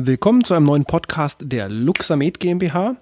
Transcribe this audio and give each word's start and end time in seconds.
Willkommen 0.00 0.44
zu 0.44 0.54
einem 0.54 0.66
neuen 0.66 0.84
Podcast 0.84 1.40
der 1.46 1.68
Luxamed 1.68 2.38
GmbH. 2.38 2.94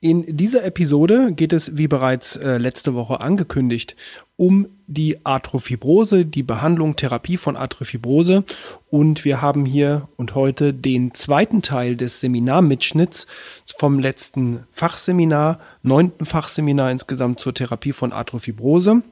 In 0.00 0.38
dieser 0.38 0.64
Episode 0.64 1.34
geht 1.34 1.52
es, 1.52 1.76
wie 1.76 1.86
bereits 1.86 2.36
äh, 2.36 2.56
letzte 2.56 2.94
Woche 2.94 3.20
angekündigt, 3.20 3.94
um 4.36 4.66
die 4.86 5.18
Arthrofibrose, 5.26 6.24
die 6.24 6.42
Behandlung, 6.42 6.96
Therapie 6.96 7.36
von 7.36 7.56
Arthrofibrose. 7.56 8.44
Und 8.88 9.26
wir 9.26 9.42
haben 9.42 9.66
hier 9.66 10.08
und 10.16 10.34
heute 10.34 10.72
den 10.72 11.12
zweiten 11.12 11.60
Teil 11.60 11.94
des 11.94 12.20
Seminarmitschnitts 12.20 13.26
vom 13.76 13.98
letzten 13.98 14.64
Fachseminar, 14.72 15.58
neunten 15.82 16.24
Fachseminar 16.24 16.90
insgesamt 16.90 17.38
zur 17.38 17.52
Therapie 17.52 17.92
von 17.92 18.14
Arthrofibrose. 18.14 19.02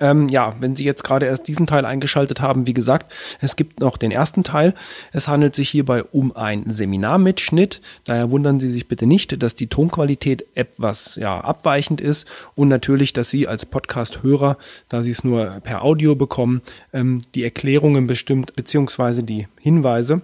Ähm, 0.00 0.28
ja, 0.28 0.56
wenn 0.60 0.74
Sie 0.74 0.84
jetzt 0.84 1.04
gerade 1.04 1.26
erst 1.26 1.46
diesen 1.46 1.66
Teil 1.66 1.84
eingeschaltet 1.84 2.40
haben, 2.40 2.66
wie 2.66 2.74
gesagt, 2.74 3.12
es 3.40 3.54
gibt 3.54 3.80
noch 3.80 3.96
den 3.96 4.10
ersten 4.10 4.42
Teil. 4.42 4.74
Es 5.12 5.28
handelt 5.28 5.54
sich 5.54 5.68
hierbei 5.68 6.02
um 6.02 6.34
einen 6.34 6.70
Seminarmitschnitt. 6.70 7.80
Daher 8.04 8.30
wundern 8.30 8.58
Sie 8.60 8.70
sich 8.70 8.88
bitte 8.88 9.06
nicht, 9.06 9.42
dass 9.42 9.54
die 9.54 9.68
Tonqualität 9.68 10.44
etwas 10.54 11.16
ja, 11.16 11.40
abweichend 11.40 12.00
ist 12.00 12.26
und 12.54 12.68
natürlich, 12.68 13.12
dass 13.12 13.30
Sie 13.30 13.46
als 13.46 13.66
Podcast-Hörer, 13.66 14.56
da 14.88 15.02
Sie 15.02 15.10
es 15.10 15.22
nur 15.22 15.60
per 15.62 15.84
Audio 15.84 16.16
bekommen, 16.16 16.62
ähm, 16.92 17.18
die 17.34 17.44
Erklärungen 17.44 18.06
bestimmt 18.06 18.56
beziehungsweise 18.56 19.22
die 19.22 19.46
Hinweise 19.60 20.22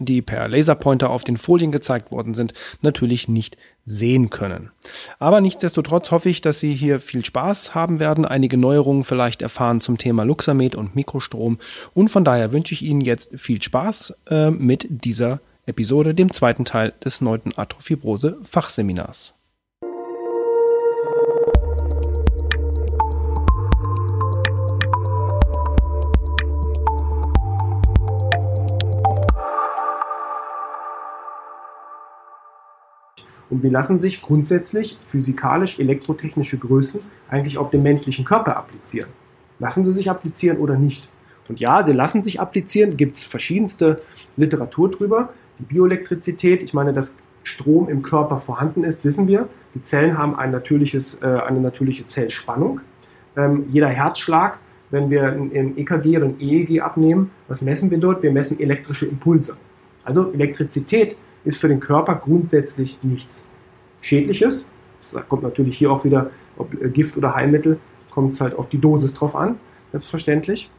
die 0.00 0.22
per 0.22 0.46
Laserpointer 0.48 1.10
auf 1.10 1.24
den 1.24 1.36
Folien 1.36 1.72
gezeigt 1.72 2.12
worden 2.12 2.34
sind, 2.34 2.54
natürlich 2.82 3.28
nicht 3.28 3.56
sehen 3.88 4.30
können. 4.30 4.70
Aber 5.18 5.40
nichtsdestotrotz 5.40 6.10
hoffe 6.10 6.28
ich, 6.28 6.40
dass 6.40 6.60
Sie 6.60 6.74
hier 6.74 7.00
viel 7.00 7.24
Spaß 7.24 7.74
haben 7.74 8.00
werden, 8.00 8.24
einige 8.24 8.56
Neuerungen 8.56 9.04
vielleicht 9.04 9.42
erfahren 9.42 9.80
zum 9.80 9.98
Thema 9.98 10.24
Luxamed 10.24 10.76
und 10.76 10.94
Mikrostrom 10.94 11.58
und 11.94 12.08
von 12.08 12.24
daher 12.24 12.52
wünsche 12.52 12.74
ich 12.74 12.82
Ihnen 12.82 13.00
jetzt 13.00 13.30
viel 13.38 13.62
Spaß 13.62 14.14
äh, 14.30 14.50
mit 14.50 14.86
dieser 14.88 15.40
Episode, 15.66 16.14
dem 16.14 16.32
zweiten 16.32 16.64
Teil 16.64 16.94
des 17.04 17.20
neunten 17.20 17.52
Arthrofibrose 17.56 18.38
Fachseminars. 18.42 19.34
Und 33.50 33.62
wie 33.62 33.68
lassen 33.68 34.00
sich 34.00 34.22
grundsätzlich 34.22 34.98
physikalisch-elektrotechnische 35.06 36.58
Größen 36.58 37.00
eigentlich 37.28 37.58
auf 37.58 37.70
den 37.70 37.82
menschlichen 37.82 38.24
Körper 38.24 38.56
applizieren? 38.56 39.08
Lassen 39.58 39.84
sie 39.84 39.92
sich 39.92 40.10
applizieren 40.10 40.58
oder 40.58 40.76
nicht? 40.76 41.08
Und 41.48 41.60
ja, 41.60 41.84
sie 41.84 41.92
lassen 41.92 42.22
sich 42.22 42.40
applizieren, 42.40 42.96
gibt 42.96 43.16
es 43.16 43.24
verschiedenste 43.24 44.02
Literatur 44.36 44.90
drüber. 44.90 45.30
Die 45.58 45.64
Bioelektrizität, 45.64 46.62
ich 46.62 46.74
meine, 46.74 46.92
dass 46.92 47.16
Strom 47.42 47.88
im 47.88 48.02
Körper 48.02 48.38
vorhanden 48.38 48.84
ist, 48.84 49.04
wissen 49.04 49.26
wir. 49.26 49.48
Die 49.74 49.82
Zellen 49.82 50.18
haben 50.18 50.36
ein 50.36 50.50
natürliches, 50.50 51.20
äh, 51.22 51.26
eine 51.26 51.60
natürliche 51.60 52.06
Zellspannung. 52.06 52.80
Ähm, 53.36 53.64
jeder 53.70 53.88
Herzschlag, 53.88 54.58
wenn 54.90 55.10
wir 55.10 55.24
ein 55.24 55.76
EKG 55.76 56.16
oder 56.16 56.26
ein 56.26 56.40
EEG 56.40 56.80
abnehmen, 56.80 57.30
was 57.46 57.62
messen 57.62 57.90
wir 57.90 57.98
dort? 57.98 58.22
Wir 58.22 58.32
messen 58.32 58.60
elektrische 58.60 59.06
Impulse. 59.06 59.56
Also 60.04 60.32
Elektrizität 60.32 61.16
ist 61.44 61.58
für 61.58 61.68
den 61.68 61.80
Körper 61.80 62.14
grundsätzlich 62.16 62.98
nichts 63.02 63.44
Schädliches. 64.00 64.66
Das 65.00 65.28
kommt 65.28 65.42
natürlich 65.42 65.78
hier 65.78 65.90
auch 65.90 66.04
wieder, 66.04 66.30
ob 66.56 66.74
äh, 66.74 66.88
Gift 66.88 67.16
oder 67.16 67.34
Heilmittel, 67.34 67.78
kommt 68.10 68.32
es 68.32 68.40
halt 68.40 68.58
auf 68.58 68.68
die 68.68 68.78
Dosis 68.78 69.14
drauf 69.14 69.36
an, 69.36 69.56
selbstverständlich. 69.92 70.70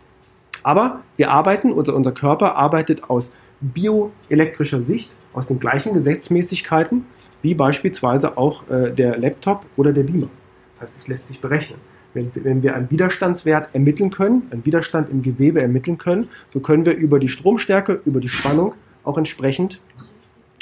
Aber 0.63 1.01
wir 1.17 1.31
arbeiten, 1.31 1.71
unser, 1.71 1.95
unser 1.95 2.11
Körper 2.11 2.55
arbeitet 2.55 3.09
aus 3.09 3.33
bioelektrischer 3.61 4.83
Sicht, 4.83 5.15
aus 5.33 5.47
den 5.47 5.59
gleichen 5.59 5.93
Gesetzmäßigkeiten, 5.93 7.05
wie 7.41 7.53
beispielsweise 7.55 8.37
auch 8.37 8.69
äh, 8.69 8.91
der 8.91 9.17
Laptop 9.17 9.65
oder 9.77 9.93
der 9.93 10.03
Beamer. 10.03 10.29
Das 10.73 10.89
heißt, 10.89 10.97
es 10.97 11.07
lässt 11.07 11.27
sich 11.27 11.39
berechnen. 11.39 11.79
Wenn, 12.13 12.31
wenn, 12.43 12.63
wir 12.63 12.75
einen 12.75 12.89
Widerstandswert 12.89 13.69
ermitteln 13.73 14.09
können, 14.09 14.47
einen 14.51 14.65
Widerstand 14.65 15.09
im 15.11 15.21
Gewebe 15.21 15.61
ermitteln 15.61 15.97
können, 15.97 16.27
so 16.49 16.59
können 16.59 16.85
wir 16.85 16.95
über 16.95 17.19
die 17.19 17.29
Stromstärke, 17.29 18.01
über 18.05 18.19
die 18.19 18.29
Spannung 18.29 18.73
auch 19.03 19.17
entsprechend 19.17 19.79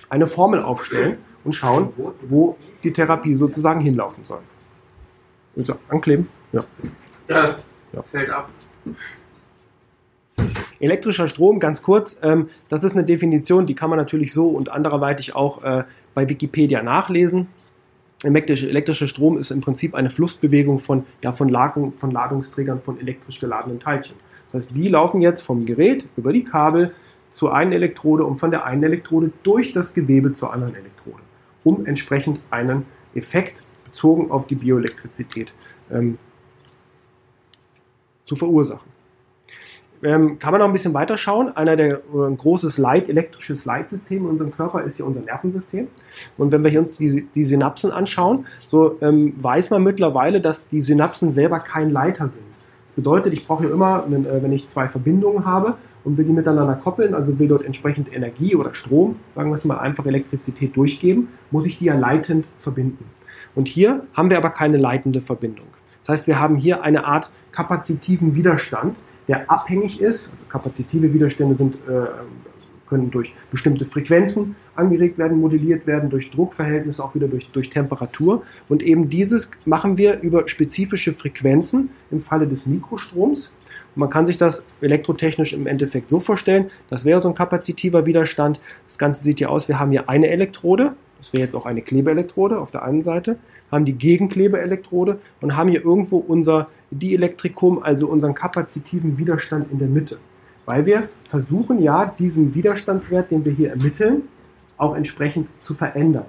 eine 0.09 0.27
Formel 0.27 0.61
aufstellen 0.61 1.17
und 1.43 1.53
schauen, 1.53 1.89
wo 2.27 2.57
die 2.83 2.91
Therapie 2.91 3.33
sozusagen 3.33 3.81
hinlaufen 3.81 4.23
soll. 4.23 4.41
Also 5.57 5.75
ankleben? 5.89 6.29
Ja. 6.51 6.63
Ja, 7.27 7.55
ja. 7.93 8.01
fällt 8.03 8.29
ab. 8.29 8.49
Elektrischer 10.79 11.27
Strom, 11.27 11.59
ganz 11.59 11.81
kurz, 11.81 12.19
ähm, 12.21 12.49
das 12.69 12.83
ist 12.83 12.91
eine 12.91 13.03
Definition, 13.03 13.65
die 13.65 13.73
kann 13.73 13.89
man 13.89 13.97
natürlich 13.97 14.31
so 14.31 14.49
und 14.49 14.69
anderweitig 14.69 15.35
auch 15.35 15.63
äh, 15.63 15.83
bei 16.13 16.29
Wikipedia 16.29 16.83
nachlesen. 16.83 17.47
Elektrischer 18.23 19.07
Strom 19.07 19.37
ist 19.37 19.51
im 19.51 19.61
Prinzip 19.61 19.93
eine 19.95 20.09
Flussbewegung 20.09 20.79
von, 20.79 21.05
ja, 21.23 21.31
von, 21.31 21.49
Ladung, 21.49 21.93
von 21.93 22.11
Ladungsträgern 22.11 22.81
von 22.81 22.99
elektrisch 22.99 23.39
geladenen 23.39 23.79
Teilchen. 23.79 24.15
Das 24.45 24.55
heißt, 24.55 24.75
die 24.75 24.87
laufen 24.87 25.21
jetzt 25.21 25.41
vom 25.41 25.65
Gerät 25.65 26.05
über 26.15 26.33
die 26.33 26.43
Kabel 26.43 26.93
zur 27.37 27.53
einen 27.53 27.71
Elektrode 27.71 28.25
und 28.25 28.39
von 28.39 28.49
der 28.49 28.65
einen 28.65 28.81
Elektrode 28.81 29.31
durch 29.43 29.71
das 29.71 29.93
Gewebe 29.93 30.33
zur 30.33 30.51
anderen 30.51 30.73
Elektrode, 30.73 31.21
um 31.63 31.85
entsprechend 31.85 32.39
einen 32.49 32.87
Effekt 33.13 33.61
bezogen 33.85 34.31
auf 34.31 34.47
die 34.47 34.55
Bioelektrizität 34.55 35.53
ähm, 35.91 36.17
zu 38.23 38.35
verursachen. 38.35 38.89
Ähm, 40.01 40.39
kann 40.39 40.51
man 40.51 40.61
noch 40.61 40.67
ein 40.67 40.73
bisschen 40.73 40.95
weiter 40.95 41.15
schauen. 41.15 41.55
Einer 41.55 41.75
der 41.75 42.01
ein 42.11 42.37
großes 42.37 42.79
Leit, 42.79 43.07
elektrisches 43.07 43.65
Leitsystem 43.65 44.23
in 44.23 44.29
unserem 44.31 44.51
Körper 44.51 44.81
ist 44.81 44.97
ja 44.97 45.05
unser 45.05 45.21
Nervensystem. 45.21 45.89
Und 46.39 46.51
wenn 46.51 46.63
wir 46.63 46.79
uns 46.79 46.97
die, 46.97 47.27
die 47.35 47.43
Synapsen 47.43 47.91
anschauen, 47.91 48.47
so 48.65 48.97
ähm, 49.01 49.35
weiß 49.37 49.69
man 49.69 49.83
mittlerweile, 49.83 50.41
dass 50.41 50.67
die 50.69 50.81
Synapsen 50.81 51.31
selber 51.31 51.59
kein 51.59 51.91
Leiter 51.91 52.29
sind. 52.29 52.47
Das 52.85 52.93
bedeutet, 52.93 53.33
ich 53.33 53.45
brauche 53.45 53.65
ja 53.65 53.69
immer, 53.71 54.05
wenn, 54.07 54.25
äh, 54.25 54.41
wenn 54.41 54.51
ich 54.51 54.67
zwei 54.69 54.89
Verbindungen 54.89 55.45
habe, 55.45 55.77
und 56.07 56.17
will 56.17 56.23
die 56.23 56.31
miteinander 56.31 56.75
koppeln, 56.75 57.13
also 57.13 57.37
will 57.37 57.49
dort 57.49 57.65
entsprechend 57.65 58.11
Energie 58.13 58.55
oder 58.55 58.73
Strom, 58.73 59.17
sagen 59.35 59.49
wir 59.49 59.55
es 59.55 59.65
mal 59.65 59.77
einfach 59.77 60.05
Elektrizität 60.05 60.73
durchgeben, 60.77 61.27
muss 61.51 61.65
ich 61.65 61.77
die 61.77 61.85
ja 61.85 61.95
leitend 61.95 62.45
verbinden. 62.59 63.03
Und 63.55 63.67
hier 63.67 64.03
haben 64.13 64.29
wir 64.29 64.37
aber 64.37 64.51
keine 64.51 64.77
leitende 64.77 65.19
Verbindung. 65.19 65.67
Das 66.01 66.09
heißt, 66.09 66.27
wir 66.27 66.39
haben 66.39 66.55
hier 66.55 66.81
eine 66.81 67.03
Art 67.03 67.29
kapazitiven 67.51 68.35
Widerstand, 68.35 68.95
der 69.27 69.51
abhängig 69.51 69.99
ist. 69.99 70.29
Also 70.29 70.37
kapazitive 70.47 71.13
Widerstände 71.13 71.57
sind, 71.57 71.75
äh, 71.75 72.07
können 72.87 73.11
durch 73.11 73.33
bestimmte 73.51 73.83
Frequenzen 73.83 74.55
angeregt 74.75 75.17
werden, 75.17 75.41
modelliert 75.41 75.85
werden, 75.87 76.09
durch 76.09 76.31
Druckverhältnisse, 76.31 77.03
auch 77.03 77.15
wieder 77.15 77.27
durch, 77.27 77.49
durch 77.51 77.69
Temperatur. 77.69 78.43
Und 78.69 78.81
eben 78.81 79.09
dieses 79.09 79.51
machen 79.65 79.97
wir 79.97 80.21
über 80.21 80.47
spezifische 80.47 81.11
Frequenzen 81.11 81.89
im 82.11 82.21
Falle 82.21 82.47
des 82.47 82.65
Mikrostroms. 82.65 83.53
Man 83.97 84.11
kann 84.11 84.27
sich 84.27 84.37
das 84.37 84.63
elektrotechnisch 84.79 85.53
im 85.53 85.65
Endeffekt 85.65 86.11
so 86.11 86.19
vorstellen, 86.19 86.69
das 86.91 87.03
wäre 87.03 87.19
so 87.19 87.29
ein 87.29 87.33
kapazitiver 87.33 88.05
Widerstand. 88.05 88.59
Das 88.87 88.99
Ganze 88.99 89.23
sieht 89.23 89.39
hier 89.39 89.49
aus, 89.49 89.67
wir 89.67 89.79
haben 89.79 89.89
hier 89.89 90.07
eine 90.07 90.27
Elektrode, 90.27 90.93
das 91.17 91.33
wäre 91.33 91.43
jetzt 91.43 91.55
auch 91.55 91.65
eine 91.65 91.81
Klebeelektrode 91.81 92.59
auf 92.59 92.69
der 92.69 92.83
einen 92.83 93.01
Seite, 93.01 93.37
haben 93.71 93.85
die 93.85 93.97
Gegenklebeelektrode 93.97 95.19
und 95.41 95.57
haben 95.57 95.69
hier 95.69 95.83
irgendwo 95.83 96.17
unser 96.17 96.67
Dielektrikum, 96.91 97.81
also 97.81 98.07
unseren 98.07 98.35
kapazitiven 98.35 99.17
Widerstand 99.17 99.71
in 99.71 99.79
der 99.79 99.87
Mitte. 99.87 100.19
Weil 100.65 100.85
wir 100.85 101.09
versuchen 101.27 101.81
ja, 101.81 102.13
diesen 102.19 102.53
Widerstandswert, 102.53 103.31
den 103.31 103.45
wir 103.45 103.51
hier 103.51 103.71
ermitteln, 103.71 104.27
auch 104.77 104.95
entsprechend 104.95 105.47
zu 105.63 105.73
verändern, 105.73 106.25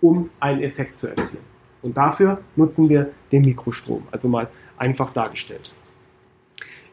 um 0.00 0.30
einen 0.40 0.60
Effekt 0.60 0.98
zu 0.98 1.06
erzielen. 1.06 1.44
Und 1.82 1.96
dafür 1.96 2.40
nutzen 2.56 2.88
wir 2.88 3.10
den 3.30 3.42
Mikrostrom, 3.42 4.02
also 4.10 4.26
mal 4.26 4.48
einfach 4.76 5.12
dargestellt. 5.12 5.72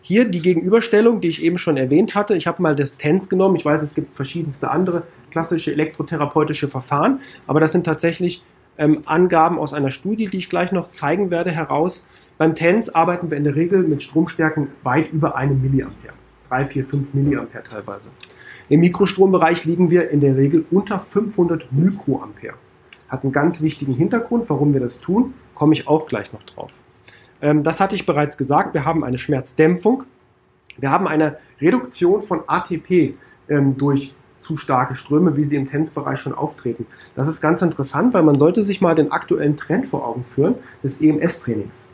Hier 0.10 0.26
die 0.26 0.42
Gegenüberstellung, 0.42 1.22
die 1.22 1.28
ich 1.28 1.44
eben 1.44 1.60
schon 1.60 1.78
erwähnt 1.78 2.16
hatte. 2.16 2.36
Ich 2.36 2.48
habe 2.48 2.64
mal 2.64 2.76
das 2.76 2.98
TENS 2.98 3.30
genommen. 3.30 3.56
Ich 3.58 3.64
weiß, 3.64 3.84
es 3.84 3.94
gibt 3.94 4.16
verschiedenste 4.16 4.72
andere 4.72 5.04
klassische 5.30 5.72
elektrotherapeutische 5.72 6.68
Verfahren, 6.68 7.20
aber 7.46 7.60
das 7.60 7.74
sind 7.74 7.84
tatsächlich 7.84 8.44
ähm, 8.80 9.04
Angaben 9.06 9.60
aus 9.60 9.72
einer 9.72 9.92
Studie, 9.92 10.28
die 10.28 10.38
ich 10.38 10.50
gleich 10.50 10.72
noch 10.72 10.90
zeigen 10.90 11.30
werde, 11.30 11.52
heraus. 11.52 12.08
Beim 12.40 12.56
TENS 12.56 12.90
arbeiten 12.90 13.30
wir 13.30 13.38
in 13.38 13.44
der 13.44 13.56
Regel 13.56 13.84
mit 13.84 14.02
Stromstärken 14.02 14.70
weit 14.82 15.14
über 15.14 15.36
einem 15.36 15.62
Milliampere. 15.62 16.14
3, 16.50 16.66
4, 16.66 16.86
5 16.86 17.14
Milliampere 17.14 17.62
teilweise. 17.62 18.10
Im 18.68 18.80
Mikrostrombereich 18.80 19.66
liegen 19.66 19.92
wir 19.92 20.10
in 20.10 20.22
der 20.22 20.36
Regel 20.36 20.66
unter 20.72 21.00
500 21.00 21.72
Mikroampere. 21.72 22.56
Hat 23.10 23.22
einen 23.22 23.32
ganz 23.32 23.62
wichtigen 23.62 23.94
Hintergrund, 23.94 24.50
warum 24.50 24.74
wir 24.74 24.82
das 24.82 25.02
tun, 25.02 25.36
komme 25.54 25.74
ich 25.74 25.88
auch 25.88 26.08
gleich 26.08 26.34
noch 26.34 26.42
drauf. 26.42 26.74
Ähm, 27.42 27.64
das 27.64 27.80
hatte 27.80 27.96
ich 27.96 28.06
bereits 28.06 28.38
gesagt. 28.38 28.74
Wir 28.74 28.86
haben 28.86 29.04
eine 29.04 29.18
Schmerzdämpfung. 29.18 30.04
Wir 30.78 30.92
haben 30.92 31.08
eine 31.08 31.38
Reduktion 31.62 32.22
von 32.22 32.42
ATP 32.48 33.16
ähm, 33.50 33.78
durch 33.78 34.14
zu 34.40 34.56
starke 34.58 34.96
Ströme, 34.96 35.36
wie 35.36 35.44
sie 35.44 35.58
im 35.58 35.70
Tänzbereich 35.70 36.20
schon 36.20 36.34
auftreten. 36.34 36.86
Das 37.16 37.28
ist 37.28 37.42
ganz 37.42 37.62
interessant, 37.62 38.14
weil 38.14 38.24
man 38.24 38.38
sollte 38.38 38.64
sich 38.64 38.80
mal 38.80 38.96
den 38.96 39.12
aktuellen 39.12 39.58
Trend 39.58 39.88
vor 39.88 40.08
Augen 40.08 40.24
führen 40.24 40.56
des 40.82 41.02
EMS-Trainings. 41.02 41.86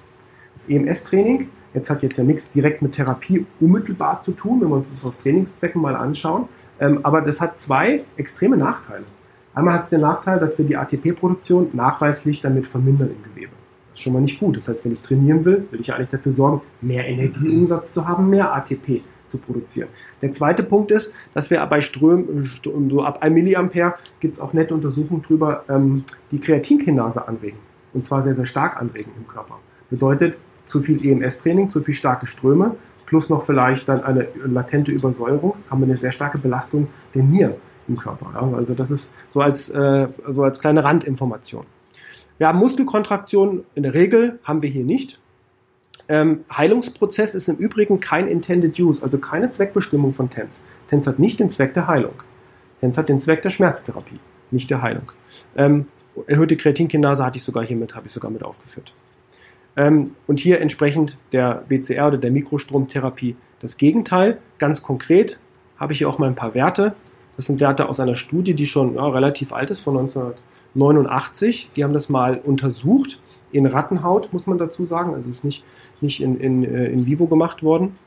Das 0.54 0.70
EMS-Training, 0.70 1.50
jetzt 1.74 1.90
hat 1.90 2.04
jetzt 2.04 2.18
ja 2.18 2.24
nichts 2.24 2.52
direkt 2.52 2.82
mit 2.82 2.94
Therapie 2.94 3.46
unmittelbar 3.60 4.22
zu 4.22 4.32
tun, 4.32 4.62
wenn 4.62 4.70
wir 4.70 4.76
uns 4.76 4.92
das 4.92 5.04
aus 5.04 5.22
Trainingszwecken 5.22 5.82
mal 5.82 5.96
anschauen, 5.96 6.48
Ähm, 6.78 7.00
aber 7.04 7.22
das 7.22 7.40
hat 7.40 7.58
zwei 7.58 8.04
extreme 8.18 8.58
Nachteile. 8.58 9.06
Einmal 9.54 9.76
hat 9.76 9.84
es 9.86 9.90
den 9.92 10.02
Nachteil, 10.02 10.40
dass 10.40 10.58
wir 10.58 10.66
die 10.66 10.76
ATP-Produktion 10.76 11.70
nachweislich 11.72 12.42
damit 12.42 12.68
vermindern 12.68 13.12
im 13.12 13.24
Gewebe. 13.24 13.54
Ist 13.96 14.02
schon 14.02 14.12
mal 14.12 14.22
nicht 14.22 14.40
gut. 14.40 14.58
Das 14.58 14.68
heißt, 14.68 14.84
wenn 14.84 14.92
ich 14.92 15.00
trainieren 15.00 15.46
will, 15.46 15.66
will 15.72 15.80
ich 15.80 15.94
eigentlich 15.94 16.10
dafür 16.10 16.34
sorgen, 16.34 16.62
mehr 16.82 17.08
Energieumsatz 17.08 17.94
zu 17.94 18.06
haben, 18.06 18.30
mehr 18.30 18.54
ATP 18.54 19.02
zu 19.30 19.38
produzieren. 19.38 19.88
Der 20.22 20.34
zweite 20.34 20.64
Punkt 20.64 20.92
ist, 20.92 21.14
dass 21.34 21.50
wir 21.50 21.66
bei 21.66 21.80
Strömen, 21.80 22.44
so 22.44 23.04
ab 23.04 23.24
1 23.24 23.34
Milliampere 23.34 23.96
gibt 24.20 24.34
es 24.34 24.40
auch 24.42 24.52
nette 24.52 24.74
Untersuchungen 24.74 25.22
drüber, 25.22 25.64
ähm, 25.70 26.04
die 26.32 26.40
Kreatinkinase 26.40 27.26
anregen. 27.26 27.58
Und 27.94 28.04
zwar 28.04 28.22
sehr, 28.22 28.36
sehr 28.36 28.46
stark 28.46 28.82
anregen 28.82 29.12
im 29.18 29.26
Körper. 29.28 29.60
Bedeutet, 29.90 30.36
zu 30.66 30.82
viel 30.82 31.04
EMS-Training, 31.06 31.70
zu 31.70 31.82
viel 31.82 31.94
starke 31.94 32.28
Ströme, 32.28 32.76
plus 33.06 33.30
noch 33.30 33.44
vielleicht 33.44 33.88
dann 33.88 34.04
eine 34.04 34.28
latente 34.46 34.92
Übersäuerung, 34.92 35.54
haben 35.72 35.80
wir 35.80 35.88
eine 35.88 35.98
sehr 35.98 36.12
starke 36.12 36.38
Belastung 36.38 36.88
der 37.14 37.24
Nieren 37.24 37.54
im 37.88 37.98
Körper. 37.98 38.28
Also 38.58 38.74
das 38.74 38.92
ist 38.92 39.14
so 39.32 39.40
als, 39.40 39.70
äh, 39.70 40.08
so 40.30 40.44
als 40.44 40.60
kleine 40.60 40.84
Randinformation. 40.84 41.66
Wir 42.38 42.48
haben 42.48 42.60
Muskelkontraktionen, 42.60 43.64
in 43.76 43.84
der 43.84 43.94
Regel 43.94 44.40
haben 44.44 44.62
wir 44.62 44.70
hier 44.70 44.84
nicht. 44.84 45.20
Ähm, 46.08 46.44
Heilungsprozess 46.56 47.34
ist 47.34 47.48
im 47.48 47.56
Übrigen 47.56 48.00
kein 48.00 48.28
Intended 48.28 48.78
Use, 48.80 49.02
also 49.02 49.18
keine 49.18 49.50
Zweckbestimmung 49.50 50.14
von 50.14 50.30
TENS. 50.30 50.64
TENS 50.90 51.08
hat 51.08 51.18
nicht 51.18 51.40
den 51.40 51.50
Zweck 51.50 51.74
der 51.74 51.88
Heilung. 51.88 52.14
TENS 52.82 52.98
hat 52.98 53.10
den 53.10 53.20
Zweck 53.20 53.42
der 53.42 53.50
Schmerztherapie, 53.50 54.20
nicht 54.52 54.70
der 54.70 54.82
Heilung. 54.82 55.12
Ähm, 55.56 55.88
erhöhte 56.28 56.58
Kreatinkinase 56.58 57.26
hatte 57.26 57.38
ich 57.38 57.44
sogar 57.44 57.66
hier 57.66 57.78
mit, 57.78 57.96
habe 57.96 58.08
ich 58.08 58.14
sogar 58.14 58.30
mit 58.30 58.44
aufgeführt. 58.44 58.94
Ähm, 59.78 60.16
und 60.28 60.40
hier 60.40 60.62
entsprechend 60.62 61.18
der 61.32 61.64
BCR 61.68 62.08
oder 62.08 62.18
der 62.18 62.32
Mikrostromtherapie 62.32 63.36
das 63.60 63.78
Gegenteil. 63.78 64.40
Ganz 64.60 64.84
konkret 64.84 65.40
habe 65.78 65.94
ich 65.94 66.00
hier 66.00 66.10
auch 66.10 66.20
mal 66.20 66.28
ein 66.28 66.36
paar 66.36 66.54
Werte. 66.54 66.96
Das 67.36 67.46
sind 67.46 67.60
Werte 67.60 67.90
aus 67.90 68.00
einer 68.00 68.16
Studie, 68.16 68.54
die 68.54 68.68
schon 68.68 68.96
ja, 68.96 69.08
relativ 69.08 69.54
alt 69.54 69.72
ist, 69.72 69.82
von 69.82 69.98
1989. 70.76 71.72
Die 71.76 71.84
haben 71.84 71.94
das 71.94 72.10
mal 72.10 72.40
untersucht 72.44 73.20
in 73.52 73.66
Rattenhaut, 73.66 74.32
muss 74.34 74.48
man 74.48 74.58
dazu 74.58 74.86
sagen. 74.86 75.14
Also 75.14 75.30
ist 75.30 75.44
nicht, 75.44 75.64
nicht 76.02 76.22
in, 76.22 76.40
in, 76.40 76.64
äh, 76.64 76.88
in 76.88 77.06
vivo 77.06 77.28
gemacht 77.28 77.64
worden. 77.64 77.98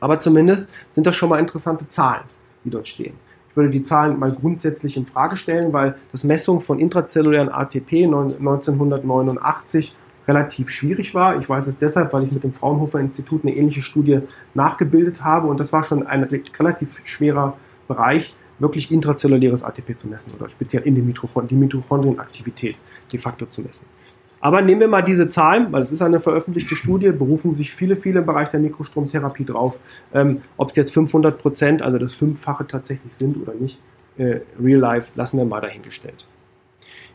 Aber 0.00 0.20
zumindest 0.20 0.70
sind 0.90 1.06
das 1.06 1.16
schon 1.16 1.28
mal 1.28 1.38
interessante 1.38 1.88
Zahlen, 1.88 2.24
die 2.64 2.70
dort 2.70 2.86
stehen. 2.88 3.14
Ich 3.50 3.56
würde 3.56 3.70
die 3.70 3.82
Zahlen 3.82 4.18
mal 4.18 4.32
grundsätzlich 4.32 4.96
in 4.96 5.06
Frage 5.06 5.36
stellen, 5.36 5.72
weil 5.72 5.96
das 6.12 6.24
Messung 6.24 6.60
von 6.60 6.78
intrazellulären 6.78 7.48
ATP 7.48 8.04
1989 8.04 9.94
relativ 10.28 10.70
schwierig 10.70 11.14
war. 11.14 11.38
Ich 11.38 11.48
weiß 11.48 11.66
es 11.66 11.78
deshalb, 11.78 12.12
weil 12.12 12.24
ich 12.24 12.32
mit 12.32 12.44
dem 12.44 12.52
Fraunhofer 12.52 13.00
Institut 13.00 13.44
eine 13.44 13.54
ähnliche 13.54 13.82
Studie 13.82 14.20
nachgebildet 14.54 15.24
habe 15.24 15.48
und 15.48 15.58
das 15.58 15.72
war 15.72 15.84
schon 15.84 16.06
ein 16.06 16.24
relativ 16.24 17.00
schwerer 17.04 17.56
Bereich, 17.88 18.34
wirklich 18.58 18.90
intrazelluläres 18.90 19.62
ATP 19.62 19.98
zu 19.98 20.08
messen 20.08 20.32
oder 20.38 20.48
speziell 20.48 20.82
in 20.84 20.94
den 20.94 21.06
Mitochondrien, 21.06 21.48
die 21.48 21.54
Mitochondrienaktivität 21.56 22.76
de 23.12 23.18
facto 23.18 23.46
zu 23.46 23.62
messen. 23.62 23.86
Aber 24.40 24.62
nehmen 24.62 24.80
wir 24.80 24.88
mal 24.88 25.02
diese 25.02 25.28
Zahlen, 25.28 25.72
weil 25.72 25.82
es 25.82 25.92
ist 25.92 26.02
eine 26.02 26.20
veröffentlichte 26.20 26.76
Studie, 26.76 27.10
berufen 27.10 27.54
sich 27.54 27.72
viele, 27.72 27.96
viele 27.96 28.20
im 28.20 28.26
Bereich 28.26 28.48
der 28.48 28.60
Mikrostromtherapie 28.60 29.44
drauf. 29.44 29.80
Ähm, 30.12 30.42
Ob 30.56 30.70
es 30.70 30.76
jetzt 30.76 30.92
500 30.92 31.38
Prozent, 31.38 31.82
also 31.82 31.98
das 31.98 32.12
Fünffache 32.12 32.66
tatsächlich 32.66 33.14
sind 33.14 33.36
oder 33.42 33.54
nicht, 33.54 33.78
äh, 34.18 34.40
real 34.62 34.80
life, 34.80 35.12
lassen 35.14 35.38
wir 35.38 35.44
mal 35.44 35.60
dahingestellt. 35.60 36.26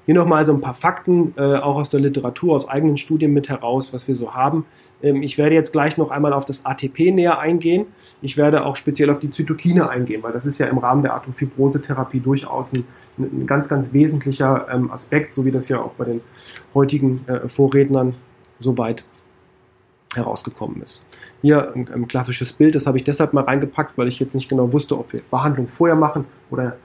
Hier 0.05 0.15
nochmal 0.15 0.45
so 0.45 0.53
ein 0.53 0.61
paar 0.61 0.73
Fakten, 0.73 1.33
äh, 1.37 1.57
auch 1.57 1.75
aus 1.75 1.89
der 1.89 1.99
Literatur, 1.99 2.55
aus 2.55 2.67
eigenen 2.67 2.97
Studien 2.97 3.33
mit 3.33 3.49
heraus, 3.49 3.93
was 3.93 4.07
wir 4.07 4.15
so 4.15 4.33
haben. 4.33 4.65
Ähm, 5.03 5.21
ich 5.21 5.37
werde 5.37 5.53
jetzt 5.53 5.71
gleich 5.71 5.97
noch 5.97 6.09
einmal 6.09 6.33
auf 6.33 6.45
das 6.45 6.65
ATP 6.65 7.11
näher 7.11 7.39
eingehen. 7.39 7.85
Ich 8.21 8.35
werde 8.35 8.65
auch 8.65 8.75
speziell 8.75 9.11
auf 9.11 9.19
die 9.19 9.29
Zytokine 9.29 9.89
eingehen, 9.89 10.23
weil 10.23 10.33
das 10.33 10.45
ist 10.45 10.57
ja 10.57 10.65
im 10.67 10.79
Rahmen 10.79 11.03
der 11.03 11.13
Arthrofibrose-Therapie 11.13 12.19
durchaus 12.19 12.73
ein, 12.73 12.85
ein, 13.19 13.45
ganz, 13.45 13.69
ganz 13.69 13.93
wesentlicher 13.93 14.67
ähm, 14.71 14.91
Aspekt, 14.91 15.33
so 15.33 15.45
wie 15.45 15.51
das 15.51 15.69
ja 15.69 15.79
auch 15.79 15.91
bei 15.91 16.05
den 16.05 16.21
heutigen 16.73 17.23
äh, 17.27 17.47
Vorrednern 17.47 18.15
soweit 18.59 19.03
herausgekommen 20.15 20.81
ist. 20.81 21.05
Hier 21.41 21.73
ein, 21.73 21.87
ein 21.93 22.07
klassisches 22.07 22.53
Bild, 22.53 22.75
das 22.75 22.87
habe 22.87 22.97
ich 22.97 23.03
deshalb 23.03 23.33
mal 23.33 23.43
reingepackt, 23.43 23.97
weil 23.97 24.07
ich 24.07 24.19
jetzt 24.19 24.33
nicht 24.33 24.49
genau 24.49 24.73
wusste, 24.73 24.97
ob 24.97 25.13
wir 25.13 25.21
Behandlung 25.29 25.67
vorher 25.67 25.95
machen 25.95 26.25
oder 26.49 26.77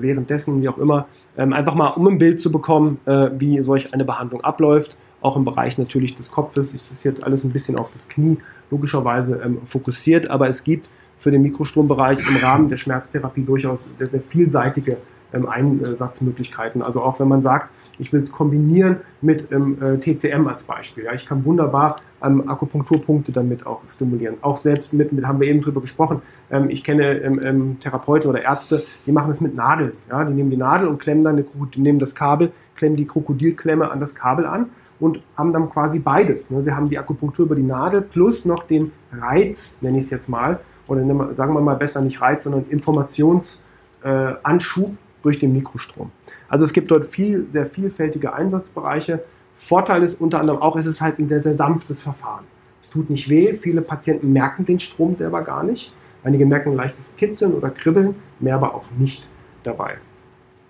währenddessen, 0.00 0.62
wie 0.62 0.68
auch 0.68 0.78
immer, 0.78 1.06
ähm, 1.36 1.52
einfach 1.52 1.74
mal 1.74 1.88
um 1.88 2.06
ein 2.06 2.18
Bild 2.18 2.40
zu 2.40 2.52
bekommen, 2.52 2.98
äh, 3.06 3.30
wie 3.38 3.62
solch 3.62 3.92
eine 3.94 4.04
Behandlung 4.04 4.42
abläuft. 4.42 4.96
Auch 5.20 5.36
im 5.36 5.44
Bereich 5.44 5.78
natürlich 5.78 6.14
des 6.14 6.30
Kopfes 6.30 6.74
ist 6.74 6.90
es 6.90 7.04
jetzt 7.04 7.22
alles 7.22 7.44
ein 7.44 7.50
bisschen 7.50 7.78
auf 7.78 7.90
das 7.90 8.08
Knie 8.08 8.38
logischerweise 8.70 9.40
ähm, 9.44 9.58
fokussiert, 9.64 10.28
aber 10.28 10.48
es 10.48 10.64
gibt 10.64 10.88
für 11.16 11.30
den 11.30 11.42
Mikrostrombereich 11.42 12.18
im 12.28 12.36
Rahmen 12.36 12.68
der 12.68 12.76
Schmerztherapie 12.76 13.44
durchaus 13.44 13.86
sehr, 13.98 14.08
sehr 14.08 14.20
vielseitige 14.20 14.96
ähm, 15.32 15.48
Einsatzmöglichkeiten. 15.48 16.82
Also 16.82 17.02
auch 17.02 17.20
wenn 17.20 17.28
man 17.28 17.42
sagt, 17.42 17.70
ich 18.02 18.12
will 18.12 18.20
es 18.20 18.32
kombinieren 18.32 18.96
mit 19.20 19.50
ähm, 19.52 19.78
äh, 19.80 19.96
TCM 19.96 20.46
als 20.48 20.64
Beispiel. 20.64 21.04
Ja. 21.04 21.14
Ich 21.14 21.24
kann 21.24 21.44
wunderbar 21.44 21.96
ähm, 22.22 22.48
Akupunkturpunkte 22.48 23.30
damit 23.30 23.64
auch 23.64 23.80
stimulieren. 23.88 24.36
Auch 24.42 24.56
selbst 24.56 24.92
mit, 24.92 25.12
mit 25.12 25.24
haben 25.24 25.40
wir 25.40 25.46
eben 25.48 25.62
drüber 25.62 25.80
gesprochen. 25.80 26.20
Ähm, 26.50 26.68
ich 26.68 26.82
kenne 26.82 27.20
ähm, 27.20 27.40
ähm, 27.42 27.80
Therapeuten 27.80 28.28
oder 28.28 28.42
Ärzte, 28.42 28.82
die 29.06 29.12
machen 29.12 29.28
das 29.28 29.40
mit 29.40 29.54
Nadeln. 29.54 29.92
Ja. 30.10 30.24
Die 30.24 30.34
nehmen 30.34 30.50
die 30.50 30.56
Nadel 30.56 30.88
und 30.88 30.98
klemmen 30.98 31.22
dann 31.22 31.36
eine, 31.36 31.44
nehmen 31.76 32.00
das 32.00 32.14
Kabel, 32.14 32.50
klemmen 32.74 32.96
die 32.96 33.06
Krokodilklemme 33.06 33.88
an 33.90 34.00
das 34.00 34.14
Kabel 34.16 34.46
an 34.46 34.70
und 34.98 35.22
haben 35.36 35.52
dann 35.52 35.70
quasi 35.70 36.00
beides. 36.00 36.50
Ne. 36.50 36.62
Sie 36.64 36.72
haben 36.72 36.88
die 36.88 36.98
Akupunktur 36.98 37.46
über 37.46 37.54
die 37.54 37.62
Nadel 37.62 38.02
plus 38.02 38.44
noch 38.44 38.64
den 38.64 38.90
Reiz, 39.12 39.78
nenne 39.80 39.98
ich 39.98 40.06
es 40.06 40.10
jetzt 40.10 40.28
mal, 40.28 40.58
oder 40.88 41.02
sagen 41.36 41.54
wir 41.54 41.60
mal 41.60 41.76
besser 41.76 42.00
nicht 42.00 42.20
Reiz, 42.20 42.42
sondern 42.42 42.64
Informationsanschub 42.68 43.60
äh, 44.02 44.96
durch 45.22 45.38
den 45.38 45.52
Mikrostrom. 45.52 46.10
Also 46.48 46.64
es 46.64 46.72
gibt 46.72 46.90
dort 46.90 47.04
viel, 47.06 47.46
sehr 47.50 47.66
vielfältige 47.66 48.32
Einsatzbereiche. 48.32 49.22
Vorteil 49.54 50.02
ist 50.02 50.20
unter 50.20 50.40
anderem 50.40 50.60
auch, 50.60 50.76
es 50.76 50.86
ist 50.86 51.00
halt 51.00 51.18
ein 51.18 51.28
sehr, 51.28 51.40
sehr 51.40 51.54
sanftes 51.54 52.02
Verfahren. 52.02 52.44
Es 52.82 52.90
tut 52.90 53.10
nicht 53.10 53.28
weh. 53.28 53.54
Viele 53.54 53.82
Patienten 53.82 54.32
merken 54.32 54.64
den 54.64 54.80
Strom 54.80 55.14
selber 55.14 55.42
gar 55.42 55.62
nicht. 55.62 55.92
Einige 56.24 56.46
merken 56.46 56.74
leichtes 56.74 57.16
Kitzeln 57.16 57.52
oder 57.54 57.70
Kribbeln, 57.70 58.14
mehr 58.40 58.56
aber 58.56 58.74
auch 58.74 58.84
nicht 58.98 59.28
dabei. 59.62 59.98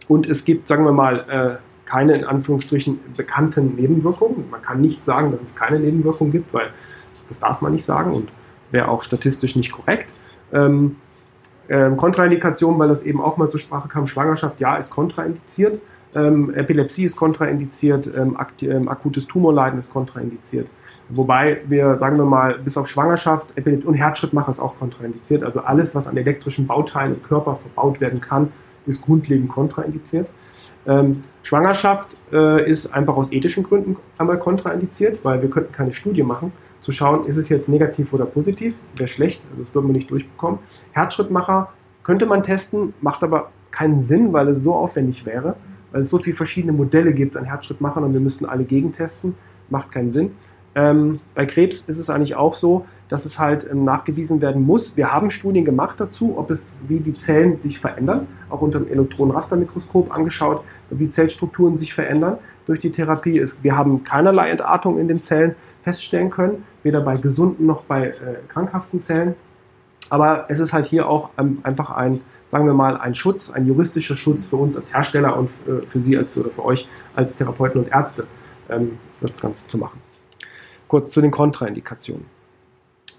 Und 0.09 0.27
es 0.29 0.45
gibt, 0.45 0.69
sagen 0.69 0.85
wir 0.85 0.93
mal, 0.93 1.21
äh, 1.29 1.57
keine 1.85 2.15
in 2.15 2.25
Anführungsstrichen 2.25 2.99
bekannten 3.17 3.75
Nebenwirkungen. 3.77 4.51
Man 4.51 4.63
kann 4.63 4.81
nicht 4.81 5.05
sagen, 5.05 5.33
dass 5.33 5.41
es 5.43 5.57
keine 5.57 5.79
Nebenwirkungen 5.79 6.33
gibt, 6.33 6.53
weil 6.55 6.71
das 7.29 7.39
darf 7.39 7.61
man 7.61 7.73
nicht 7.73 7.85
sagen 7.85 8.13
und 8.13 8.31
wäre 8.71 8.89
auch 8.89 9.03
statistisch 9.03 9.57
nicht 9.57 9.73
korrekt. 9.73 10.13
Ähm, 11.73 11.97
Kontraindikation, 11.97 12.79
weil 12.79 12.89
das 12.89 13.03
eben 13.03 13.23
auch 13.23 13.39
mal 13.39 13.49
zur 13.49 13.59
Sprache 13.59 13.89
kam, 13.89 14.07
Schwangerschaft, 14.07 14.61
ja, 14.61 14.77
ist 14.77 14.91
kontraindiziert. 14.91 15.81
Ähm, 16.15 16.53
Epilepsie 16.55 17.05
ist 17.05 17.17
kontraindiziert, 17.17 18.13
ähm, 18.15 18.37
ähm, 18.61 18.89
akutes 18.89 19.27
Tumorleiden 19.27 19.79
ist 19.79 19.91
kontraindiziert. 19.91 20.69
Wobei 21.09 21.63
wir, 21.67 21.99
sagen 21.99 22.19
wir 22.19 22.27
mal, 22.27 22.59
bis 22.59 22.77
auf 22.77 22.91
Schwangerschaft, 22.91 23.47
Epilepsie 23.57 23.87
und 23.87 23.95
Herzschrittmacher 23.95 24.51
ist 24.51 24.61
auch 24.61 24.79
kontraindiziert. 24.79 25.45
Also 25.45 25.61
alles, 25.61 25.95
was 25.95 26.07
an 26.07 26.19
elektrischen 26.19 26.67
Bauteilen 26.67 27.15
im 27.15 27.23
Körper 27.23 27.57
verbaut 27.57 28.03
werden 28.03 28.21
kann, 28.21 28.53
ist 28.85 29.01
grundlegend 29.01 29.49
kontraindiziert. 29.49 30.29
Ähm, 30.87 31.25
Schwangerschaft 31.43 32.09
äh, 32.35 32.71
ist 32.71 32.93
einfach 32.93 33.17
aus 33.17 33.33
ethischen 33.33 33.63
Gründen 33.63 33.97
einmal 34.19 34.39
kontraindiziert, 34.39 35.21
weil 35.25 35.41
wir 35.41 35.49
könnten 35.49 35.73
keine 35.73 35.95
Studie 35.95 36.23
machen 36.23 36.53
zu 36.83 36.93
schauen, 36.93 37.27
ist 37.27 37.37
es 37.37 37.49
jetzt 37.49 37.69
negativ 37.69 38.13
oder 38.13 38.27
positiv, 38.27 38.79
wäre 38.97 39.09
schlecht, 39.09 39.41
also 39.51 39.63
das 39.63 39.75
würden 39.75 39.87
wir 39.87 39.95
nicht 39.95 40.11
durchbekommen. 40.11 40.59
Herzschrittmacher 40.91 41.73
könnte 42.03 42.27
man 42.27 42.43
testen, 42.43 42.93
macht 43.01 43.23
aber 43.23 43.51
keinen 43.71 44.03
Sinn, 44.03 44.33
weil 44.33 44.49
es 44.49 44.63
so 44.63 44.75
aufwendig 44.75 45.25
wäre, 45.25 45.57
weil 45.93 46.03
es 46.03 46.11
so 46.11 46.19
viele 46.19 46.37
verschiedene 46.37 46.73
Modelle 46.73 47.15
gibt 47.15 47.37
an 47.37 47.45
Herzschrittmachern 47.45 48.05
und 48.05 48.13
wir 48.13 48.21
müssten 48.21 48.45
alle 48.45 48.65
gegentesten, 48.65 49.37
macht 49.71 49.93
keinen 49.93 50.11
Sinn. 50.11 50.33
Ähm, 50.75 51.21
bei 51.35 51.47
Krebs 51.47 51.83
ist 51.83 51.99
es 51.99 52.11
eigentlich 52.11 52.35
auch 52.35 52.55
so, 52.55 52.87
dass 53.09 53.27
es 53.27 53.39
halt 53.39 53.69
ähm, 53.71 53.85
nachgewiesen 53.85 54.41
werden 54.41 54.65
muss. 54.65 54.97
Wir 54.97 55.13
haben 55.13 55.31
Studien 55.31 55.65
gemacht 55.65 56.01
dazu, 56.01 56.39
ob 56.39 56.51
es, 56.51 56.79
wie 56.89 56.99
die 56.99 57.15
Zellen 57.15 57.61
sich 57.61 57.79
verändern, 57.79 58.27
auch 58.49 58.63
unter 58.63 58.81
dem 58.81 58.91
Elektronenrastermikroskop 58.91 60.15
angeschaut, 60.15 60.65
wie 60.91 61.09
Zellstrukturen 61.09 61.77
sich 61.77 61.95
verändern 61.95 62.39
durch 62.67 62.81
die 62.81 62.91
Therapie. 62.91 63.39
Ist, 63.39 63.63
wir 63.65 63.77
haben 63.77 64.05
keinerlei 64.05 64.51
Entartung 64.51 64.99
in 64.99 65.09
den 65.09 65.21
Zellen 65.21 65.55
feststellen 65.83 66.31
können, 66.31 66.65
weder 66.83 67.01
bei 67.01 67.17
gesunden 67.17 67.67
noch 67.67 67.83
bei 67.83 68.09
äh, 68.09 68.15
krankhaften 68.49 69.01
Zellen. 69.01 69.35
Aber 70.11 70.47
es 70.49 70.59
ist 70.59 70.73
halt 70.73 70.87
hier 70.87 71.09
auch 71.09 71.31
ähm, 71.39 71.59
einfach 71.63 71.91
ein, 71.91 72.21
sagen 72.49 72.67
wir 72.67 72.75
mal, 72.75 72.97
ein 72.97 73.15
Schutz, 73.15 73.51
ein 73.51 73.67
juristischer 73.67 74.17
Schutz 74.17 74.45
für 74.45 74.57
uns 74.57 74.77
als 74.77 74.93
Hersteller 74.93 75.37
und 75.37 75.51
äh, 75.67 75.87
für 75.87 76.03
Sie 76.03 76.17
als 76.17 76.37
oder 76.37 76.51
für 76.51 76.65
euch 76.65 76.89
als 77.15 77.37
Therapeuten 77.37 77.83
und 77.83 77.91
Ärzte, 77.91 78.27
ähm, 78.69 78.99
das 79.21 79.41
Ganze 79.41 79.67
zu 79.67 79.79
machen. 79.79 80.01
Kurz 80.89 81.11
zu 81.11 81.21
den 81.21 81.31
Kontraindikationen. 81.31 82.27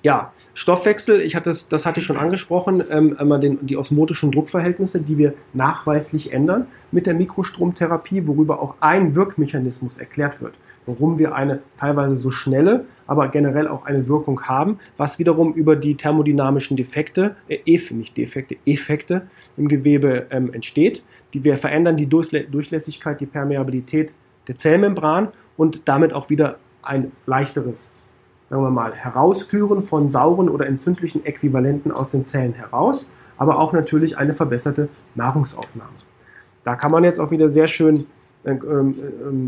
Ja, 0.04 0.34
Stoffwechsel, 0.54 1.22
ich 1.22 1.36
hatte 1.36 1.50
das, 1.50 1.70
das 1.70 1.86
hatte 1.86 2.02
ich 2.02 2.06
schon 2.06 2.18
angesprochen, 2.18 2.84
ähm, 2.92 3.16
einmal 3.18 3.40
den, 3.40 3.66
die 3.66 3.78
osmotischen 3.78 4.32
Druckverhältnisse, 4.32 5.00
die 5.00 5.18
wir 5.18 5.34
nachweislich 5.54 6.32
ändern 6.32 6.68
mit 6.92 7.08
der 7.08 7.16
Mikrostromtherapie, 7.16 8.28
worüber 8.28 8.62
auch 8.62 8.76
ein 8.82 9.16
Wirkmechanismus 9.16 9.98
erklärt 9.98 10.42
wird 10.42 10.54
warum 10.86 11.18
wir 11.18 11.36
eine 11.36 11.60
teilweise 11.78 12.16
so 12.16 12.32
schnelle, 12.32 12.86
aber 13.08 13.28
generell 13.30 13.68
auch 13.68 13.86
eine 13.86 14.08
Wirkung 14.08 14.42
haben, 14.44 14.80
was 14.98 15.20
wiederum 15.20 15.54
über 15.54 15.76
die 15.76 15.96
thermodynamischen 15.96 16.78
Defekte, 16.78 17.36
äh, 17.48 17.60
nicht 17.92 18.18
Defekte, 18.18 18.58
Effekte 18.66 19.28
im 19.58 19.68
Gewebe 19.68 20.28
ähm, 20.30 20.54
entsteht. 20.54 21.04
Die 21.34 21.44
wir 21.44 21.58
verändern 21.58 21.98
die 21.98 22.08
Durchlässigkeit, 22.08 23.20
die 23.20 23.26
Permeabilität 23.26 24.14
der 24.48 24.56
Zellmembran 24.56 25.30
und 25.58 25.82
damit 25.86 26.14
auch 26.14 26.30
wieder 26.30 26.58
ein 26.84 27.12
leichteres, 27.26 27.92
sagen 28.54 28.66
wir 28.66 28.70
mal, 28.70 28.94
Herausführen 28.94 29.82
von 29.82 30.12
sauren 30.12 30.48
oder 30.48 30.68
entzündlichen 30.68 31.26
Äquivalenten 31.26 31.92
aus 31.92 32.12
den 32.12 32.24
Zellen 32.24 32.54
heraus, 32.54 33.10
aber 33.36 33.58
auch 33.58 33.74
natürlich 33.74 34.20
eine 34.20 34.36
verbesserte 34.36 34.90
Nahrungsaufnahme. 35.16 35.90
Da 36.64 36.76
kann 36.76 36.92
man 36.92 37.04
jetzt 37.04 37.20
auch 37.20 37.32
wieder 37.32 37.50
sehr 37.50 37.66
schön 37.66 38.06
äh, 38.44 38.52
äh, 38.52 38.94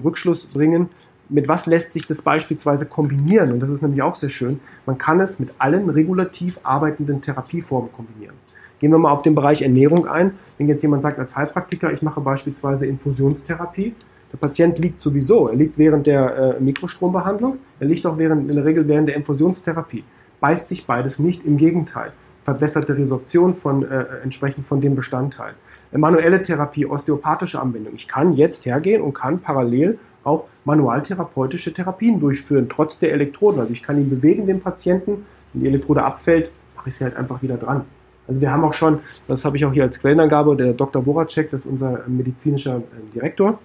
Rückschluss 0.04 0.48
bringen, 0.48 0.90
mit 1.30 1.48
was 1.48 1.68
lässt 1.68 1.94
sich 1.94 2.08
das 2.08 2.24
beispielsweise 2.24 2.88
kombinieren? 2.88 3.52
Und 3.52 3.60
das 3.60 3.70
ist 3.70 3.84
nämlich 3.84 4.02
auch 4.02 4.16
sehr 4.16 4.30
schön. 4.30 4.60
Man 4.88 4.98
kann 4.98 5.20
es 5.20 5.40
mit 5.40 5.50
allen 5.60 5.92
regulativ 5.92 6.60
arbeitenden 6.64 7.22
Therapieformen 7.22 7.92
kombinieren. 7.92 8.34
Gehen 8.80 8.92
wir 8.92 8.98
mal 8.98 9.12
auf 9.12 9.22
den 9.22 9.36
Bereich 9.36 9.62
Ernährung 9.62 10.08
ein. 10.08 10.32
Wenn 10.58 10.68
jetzt 10.68 10.82
jemand 10.82 11.04
sagt 11.04 11.20
als 11.20 11.36
Heilpraktiker, 11.36 11.94
ich 11.94 12.02
mache 12.02 12.22
beispielsweise 12.22 12.88
Infusionstherapie, 12.88 13.94
der 14.36 14.48
Patient 14.48 14.78
liegt 14.80 15.02
sowieso, 15.02 15.48
er 15.48 15.56
liegt 15.56 15.78
während 15.78 16.08
der 16.08 16.58
äh, 16.58 16.60
Mikrostrombehandlung, 16.60 17.58
er 17.80 17.88
liegt 17.88 18.06
auch 18.06 18.18
während, 18.18 18.50
in 18.50 18.56
der 18.56 18.66
Regel 18.66 18.86
während 18.86 19.08
der 19.08 19.16
Infusionstherapie. 19.16 20.04
Beißt 20.42 20.68
sich 20.68 20.86
beides 20.86 21.20
nicht, 21.20 21.46
im 21.46 21.56
Gegenteil. 21.56 22.12
Verbesserte 22.44 22.98
Resorption 22.98 23.56
von, 23.56 23.84
äh, 23.84 24.06
entsprechend 24.24 24.66
von 24.66 24.82
dem 24.82 24.94
Bestandteil. 24.94 25.54
Manuelle 25.94 26.42
Therapie, 26.42 26.86
osteopathische 26.86 27.62
Anwendung. 27.62 27.94
Ich 27.96 28.10
kann 28.10 28.34
jetzt 28.34 28.66
hergehen 28.66 29.02
und 29.02 29.14
kann 29.14 29.40
parallel 29.40 30.00
auch 30.26 30.46
manualtherapeutische 30.66 31.74
Therapien 31.74 32.20
durchführen, 32.20 32.68
trotz 32.68 33.00
der 33.00 33.14
Elektroden. 33.14 33.62
Also 33.62 33.72
ich 33.72 33.84
kann 33.84 33.98
ihn 33.98 34.10
bewegen, 34.10 34.48
den 34.48 34.60
Patienten. 34.60 35.26
Wenn 35.54 35.62
die 35.62 35.68
Elektrode 35.68 36.04
abfällt, 36.04 36.52
mache 36.76 36.90
ich 36.90 36.96
sie 36.96 37.06
halt 37.06 37.16
einfach 37.16 37.42
wieder 37.42 37.56
dran. 37.56 37.86
Also 38.28 38.42
wir 38.42 38.52
haben 38.52 38.66
auch 38.66 38.74
schon, 38.74 39.00
das 39.30 39.46
habe 39.46 39.56
ich 39.56 39.64
auch 39.64 39.72
hier 39.72 39.84
als 39.84 39.98
Quellenangabe, 40.00 40.58
der 40.58 40.74
Dr. 40.74 41.06
Voracek, 41.06 41.52
das 41.52 41.62
ist 41.62 41.72
unser 41.72 42.02
medizinischer 42.08 42.78
äh, 42.78 43.14
Direktor, 43.14 43.60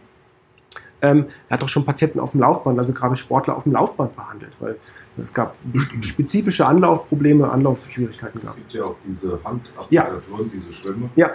ähm, 1.03 1.27
er 1.49 1.55
hat 1.55 1.65
auch 1.65 1.69
schon 1.69 1.85
Patienten 1.85 2.21
auf 2.21 2.33
dem 2.33 2.41
Laufband, 2.41 2.79
also 2.79 2.93
gerade 2.93 3.17
Sportler 3.17 3.57
auf 3.57 3.65
dem 3.65 3.73
Laufband 3.73 4.15
behandelt, 4.17 4.53
weil 4.61 4.77
es 5.23 5.33
gab 5.33 5.57
spezifische 6.01 6.67
Anlaufprobleme, 6.67 7.51
Anlaufschwierigkeiten. 7.51 8.41
Es 8.47 8.57
gibt 8.57 8.73
ja 8.73 8.85
auch 8.85 8.97
diese 9.07 9.39
Handapplikatoren, 9.45 9.91
ja. 9.91 10.51
diese 10.53 10.73
Schwämme. 10.73 11.11
Ja. 11.17 11.27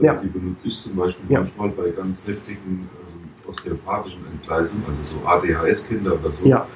Äh, 0.00 0.04
ja. 0.04 0.14
Die 0.14 0.28
benutze 0.28 0.68
ich 0.68 0.80
zum 0.80 0.96
Beispiel 0.96 1.24
ja. 1.28 1.40
manchmal 1.40 1.70
bei 1.70 1.90
ganz 1.90 2.26
heftigen 2.26 2.88
äh, 3.44 3.48
osteopathischen 3.48 4.26
Entgleisungen, 4.26 4.84
also 4.86 5.02
so 5.02 5.16
ADHS-Kinder 5.26 6.14
oder 6.14 6.30
so, 6.30 6.48
ja. 6.48 6.66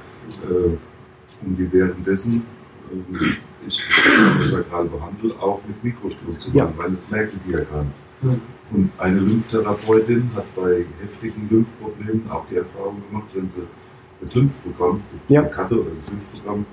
äh, 0.48 1.46
um 1.46 1.56
die 1.56 1.72
währenddessen 1.72 2.44
äh, 2.90 3.66
ich 3.66 3.82
das 4.40 4.50
sakral 4.50 4.86
behandle, 4.86 5.34
auch 5.40 5.60
mit 5.66 5.82
Mikrostrom 5.82 6.38
zu 6.38 6.50
machen, 6.52 6.74
weil 6.76 6.90
das 6.92 7.10
merken 7.10 7.40
die 7.46 7.52
ja 7.52 7.60
gar 7.60 7.82
nicht. 7.82 7.94
Und 8.22 8.90
eine 8.98 9.20
Lymphtherapeutin 9.20 10.30
hat 10.34 10.44
bei 10.54 10.84
heftigen 11.00 11.48
Lymphproblemen 11.50 12.30
auch 12.30 12.44
die 12.50 12.56
Erfahrung 12.56 13.02
gemacht, 13.08 13.28
wenn 13.34 13.48
sie 13.48 13.62
das 14.20 14.34
Lymphprogramm, 14.34 15.02
die 15.28 15.34
ja. 15.34 15.42
Karte 15.42 15.80
oder 15.80 15.90
das 15.96 16.10
Lymphprogramm 16.10 16.66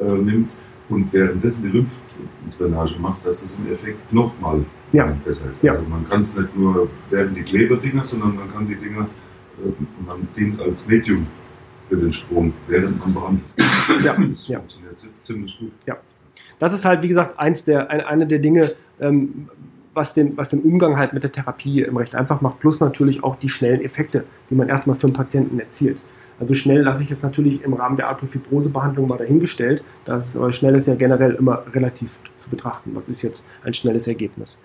äh, 0.00 0.04
nimmt 0.04 0.50
und 0.88 1.12
währenddessen 1.12 1.62
die 1.62 1.68
Lymphdrainage 1.68 2.98
macht, 2.98 3.24
dass 3.26 3.42
es 3.42 3.58
im 3.58 3.70
Effekt 3.72 4.12
nochmal 4.12 4.64
ja. 4.92 5.06
besser 5.24 5.50
ist. 5.52 5.62
Ja. 5.62 5.72
Also 5.72 5.84
man 5.84 6.08
kann 6.08 6.22
es 6.22 6.36
nicht 6.36 6.56
nur 6.56 6.88
werden 7.10 7.34
die 7.34 7.42
Kleberdinger, 7.42 8.04
sondern 8.04 8.36
man 8.36 8.52
kann 8.52 8.66
die 8.66 8.76
Dinger, 8.76 9.08
äh, 9.64 9.70
man 10.06 10.26
dient 10.36 10.60
als 10.60 10.86
Medium 10.86 11.26
für 11.84 11.96
den 11.96 12.12
Strom, 12.12 12.52
während 12.66 12.98
man 12.98 13.14
behandelt. 13.14 13.44
Ja. 14.02 14.14
Das 14.14 14.48
ja. 14.48 14.58
funktioniert 14.58 15.06
ziemlich 15.22 15.58
gut. 15.58 15.72
Ja. 15.86 15.96
Das 16.58 16.72
ist 16.72 16.84
halt, 16.84 17.02
wie 17.02 17.08
gesagt, 17.08 17.38
eins 17.38 17.64
der, 17.64 17.90
eine 17.90 18.26
der 18.26 18.38
Dinge, 18.38 18.72
ähm, 19.00 19.48
was 19.96 20.14
den, 20.14 20.36
was 20.36 20.50
den 20.50 20.60
Umgang 20.60 20.96
halt 20.96 21.12
mit 21.12 21.22
der 21.22 21.32
Therapie 21.32 21.82
ähm, 21.82 21.96
recht 21.96 22.14
einfach 22.14 22.40
macht, 22.40 22.60
plus 22.60 22.80
natürlich 22.80 23.24
auch 23.24 23.36
die 23.36 23.48
schnellen 23.48 23.80
Effekte, 23.80 24.24
die 24.50 24.54
man 24.54 24.68
erstmal 24.68 24.96
für 24.96 25.06
einen 25.06 25.14
Patienten 25.14 25.58
erzielt. 25.58 26.00
Also 26.38 26.54
schnell 26.54 26.82
lasse 26.82 27.02
ich 27.02 27.08
jetzt 27.08 27.22
natürlich 27.22 27.62
im 27.62 27.72
Rahmen 27.72 27.96
der 27.96 28.08
Arthrofibrosebehandlung 28.08 29.08
mal 29.08 29.16
dahingestellt. 29.16 29.82
Das 30.04 30.36
ist, 30.36 30.54
schnell 30.54 30.76
ist 30.76 30.86
ja 30.86 30.94
generell 30.94 31.34
immer 31.34 31.62
relativ 31.72 32.18
zu 32.40 32.50
betrachten. 32.50 32.90
Was 32.94 33.08
ist 33.08 33.22
jetzt 33.22 33.42
ein 33.64 33.72
schnelles 33.72 34.06
Ergebnis? 34.06 34.60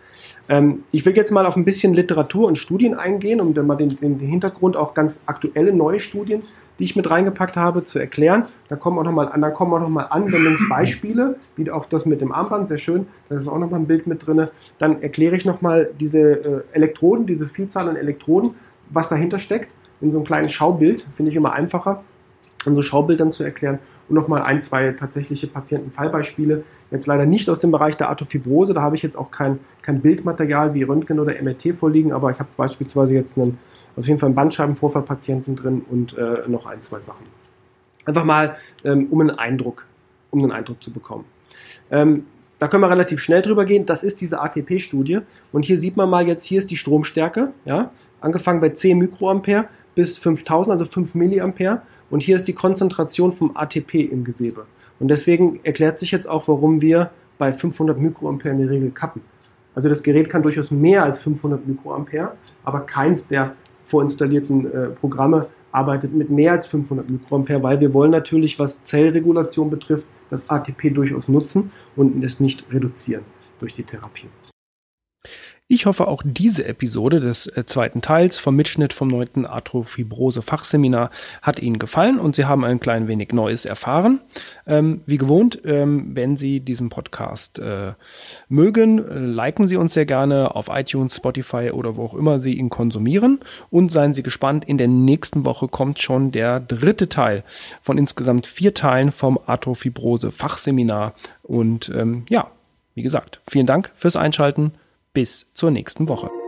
Ähm, 0.50 0.83
ich 0.91 1.05
will 1.05 1.15
jetzt 1.15 1.31
mal 1.31 1.45
auf 1.45 1.55
ein 1.55 1.63
bisschen 1.63 1.93
Literatur 1.93 2.47
und 2.47 2.57
Studien 2.57 2.93
eingehen, 2.93 3.39
um 3.39 3.53
dann 3.53 3.67
mal 3.67 3.75
den, 3.75 3.97
den 3.97 4.19
Hintergrund 4.19 4.75
auch 4.75 4.93
ganz 4.93 5.21
aktuelle 5.25 5.73
neue 5.73 6.01
Studien 6.01 6.43
die 6.81 6.85
ich 6.85 6.95
mit 6.95 7.11
reingepackt 7.11 7.57
habe, 7.57 7.83
zu 7.83 8.00
erklären. 8.00 8.47
Da 8.67 8.75
kommen 8.75 8.97
auch 8.97 9.03
nochmal 9.03 9.31
an, 9.31 9.39
da 9.39 9.51
kommen 9.51 9.71
auch 9.71 9.79
nochmal 9.79 10.07
Anwendungsbeispiele, 10.09 11.35
wie 11.55 11.69
auch 11.69 11.85
das 11.85 12.07
mit 12.07 12.21
dem 12.21 12.31
Armband, 12.31 12.67
sehr 12.67 12.79
schön. 12.79 13.05
Da 13.29 13.38
ist 13.38 13.47
auch 13.47 13.59
nochmal 13.59 13.81
ein 13.81 13.85
Bild 13.85 14.07
mit 14.07 14.25
drin. 14.25 14.47
Dann 14.79 15.00
erkläre 15.03 15.35
ich 15.35 15.45
nochmal 15.45 15.91
diese 16.00 16.19
äh, 16.19 16.61
Elektroden, 16.73 17.27
diese 17.27 17.47
Vielzahl 17.47 17.88
an 17.88 17.97
Elektroden, 17.97 18.55
was 18.89 19.09
dahinter 19.09 19.38
steckt, 19.38 19.69
in 20.01 20.09
so 20.09 20.17
einem 20.17 20.25
kleinen 20.25 20.50
Schaubild. 20.50 21.05
Finde 21.15 21.29
ich 21.29 21.38
immer 21.38 21.53
einfacher, 21.53 22.03
in 22.65 22.73
so 22.73 22.81
Schaubildern 22.81 23.31
zu 23.31 23.43
erklären. 23.43 23.77
Und 24.09 24.15
nochmal 24.15 24.41
ein, 24.41 24.59
zwei 24.59 24.91
tatsächliche 24.93 25.45
Patientenfallbeispiele. 25.45 26.63
Jetzt 26.89 27.05
leider 27.05 27.27
nicht 27.27 27.47
aus 27.47 27.59
dem 27.59 27.69
Bereich 27.69 27.95
der 27.95 28.09
Arthrofibrose, 28.09 28.73
da 28.73 28.81
habe 28.81 28.95
ich 28.95 29.03
jetzt 29.03 29.15
auch 29.15 29.29
kein, 29.29 29.59
kein 29.83 30.01
Bildmaterial 30.01 30.73
wie 30.73 30.81
Röntgen 30.81 31.19
oder 31.19 31.39
MRT 31.39 31.75
vorliegen, 31.79 32.11
aber 32.11 32.31
ich 32.31 32.39
habe 32.39 32.50
beispielsweise 32.57 33.13
jetzt 33.13 33.38
einen 33.38 33.59
auf 33.95 34.07
jeden 34.07 34.19
Fall 34.19 34.27
einen 34.27 34.36
Bandscheibenvorfallpatienten 34.36 35.55
drin 35.55 35.81
und 35.89 36.17
äh, 36.17 36.48
noch 36.48 36.65
ein, 36.65 36.81
zwei 36.81 37.00
Sachen. 37.01 37.25
Einfach 38.05 38.24
mal, 38.24 38.57
ähm, 38.83 39.07
um 39.12 39.21
einen 39.21 39.31
Eindruck, 39.31 39.86
um 40.29 40.41
einen 40.41 40.51
Eindruck 40.51 40.81
zu 40.81 40.91
bekommen. 40.91 41.25
Ähm, 41.91 42.25
da 42.60 42.67
können 42.67 42.83
wir 42.83 42.89
relativ 42.89 43.19
schnell 43.19 43.41
drüber 43.41 43.65
gehen. 43.65 43.86
Das 43.86 44.03
ist 44.03 44.21
diese 44.21 44.39
ATP-Studie. 44.39 45.19
Und 45.51 45.65
hier 45.65 45.79
sieht 45.79 45.98
man 45.98 46.10
mal 46.10 46.27
jetzt, 46.27 46.43
hier 46.43 46.60
ist 46.60 46.69
die 46.69 46.77
Stromstärke, 46.77 47.51
ja, 47.65 47.91
angefangen 48.21 48.62
bei 48.62 48.69
10 48.69 48.98
Mikroampere 48.98 49.65
bis 49.95 50.17
5000, 50.17 50.74
also 50.74 50.86
5 50.86 51.15
Milliampere. 51.15 51.81
Und 52.10 52.21
hier 52.21 52.36
ist 52.36 52.48
die 52.48 52.53
Konzentration 52.53 53.31
vom 53.31 53.55
ATP 53.55 53.95
im 53.95 54.24
Gewebe. 54.24 54.65
Und 55.00 55.07
deswegen 55.07 55.60
erklärt 55.63 55.98
sich 55.98 56.12
jetzt 56.12 56.29
auch, 56.29 56.48
warum 56.48 56.81
wir 56.81 57.10
bei 57.39 57.51
500 57.51 57.98
Mikroampere 57.98 58.51
in 58.51 58.60
der 58.60 58.69
Regel 58.69 58.91
kappen. 58.91 59.21
Also 59.74 59.89
das 59.89 60.03
Gerät 60.03 60.29
kann 60.29 60.43
durchaus 60.43 60.69
mehr 60.69 61.03
als 61.03 61.17
500 61.19 61.65
Mikroampere, 61.67 62.33
aber 62.63 62.81
keins 62.81 63.27
der 63.27 63.55
vorinstallierten 63.91 64.71
äh, 64.71 64.88
Programme 64.88 65.48
arbeitet 65.71 66.13
mit 66.13 66.29
mehr 66.29 66.53
als 66.53 66.67
500 66.67 67.10
Mikroampere, 67.10 67.62
weil 67.63 67.79
wir 67.79 67.93
wollen 67.93 68.12
natürlich, 68.12 68.57
was 68.60 68.83
Zellregulation 68.83 69.69
betrifft, 69.69 70.05
das 70.29 70.50
ATP 70.50 70.89
durchaus 70.93 71.27
nutzen 71.27 71.71
und 71.95 72.24
es 72.24 72.39
nicht 72.39 72.65
reduzieren 72.71 73.24
durch 73.60 73.74
die 73.74 73.83
Therapie. 73.83 74.27
Ich 75.73 75.85
hoffe, 75.85 76.09
auch 76.09 76.21
diese 76.25 76.65
Episode 76.65 77.21
des 77.21 77.47
äh, 77.47 77.65
zweiten 77.65 78.01
Teils 78.01 78.37
vom 78.37 78.57
Mitschnitt 78.57 78.91
vom 78.91 79.07
neunten 79.07 79.45
Arthrofibrose 79.45 80.41
Fachseminar 80.41 81.11
hat 81.41 81.61
Ihnen 81.61 81.79
gefallen 81.79 82.19
und 82.19 82.35
Sie 82.35 82.43
haben 82.43 82.65
ein 82.65 82.81
klein 82.81 83.07
wenig 83.07 83.31
Neues 83.31 83.63
erfahren. 83.63 84.19
Ähm, 84.67 84.99
wie 85.05 85.17
gewohnt, 85.17 85.61
ähm, 85.63 86.13
wenn 86.13 86.35
Sie 86.35 86.59
diesen 86.59 86.89
Podcast 86.89 87.59
äh, 87.59 87.93
mögen, 88.49 88.99
äh, 88.99 89.19
liken 89.19 89.69
Sie 89.69 89.77
uns 89.77 89.93
sehr 89.93 90.05
gerne 90.05 90.55
auf 90.55 90.67
iTunes, 90.69 91.15
Spotify 91.15 91.71
oder 91.71 91.95
wo 91.95 92.03
auch 92.03 92.15
immer 92.15 92.39
Sie 92.39 92.55
ihn 92.57 92.69
konsumieren. 92.69 93.39
Und 93.69 93.93
seien 93.93 94.13
Sie 94.13 94.23
gespannt, 94.23 94.65
in 94.65 94.77
der 94.77 94.89
nächsten 94.89 95.45
Woche 95.45 95.69
kommt 95.69 95.99
schon 95.99 96.31
der 96.31 96.59
dritte 96.59 97.07
Teil 97.07 97.45
von 97.81 97.97
insgesamt 97.97 98.45
vier 98.45 98.73
Teilen 98.73 99.13
vom 99.13 99.39
Arthrofibrose 99.45 100.31
Fachseminar. 100.31 101.13
Und 101.43 101.89
ähm, 101.95 102.25
ja, 102.27 102.51
wie 102.93 103.03
gesagt, 103.03 103.39
vielen 103.47 103.67
Dank 103.67 103.89
fürs 103.95 104.17
Einschalten. 104.17 104.73
Bis 105.13 105.45
zur 105.53 105.71
nächsten 105.71 106.07
Woche. 106.07 106.40